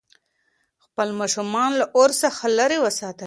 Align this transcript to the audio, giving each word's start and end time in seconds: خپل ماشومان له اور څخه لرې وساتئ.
خپل 0.83 1.07
ماشومان 1.19 1.71
له 1.79 1.85
اور 1.97 2.09
څخه 2.21 2.43
لرې 2.57 2.77
وساتئ. 2.81 3.19